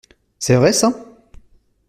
C’est 0.39 0.55
vrai 0.55 0.73
ça? 0.73 0.91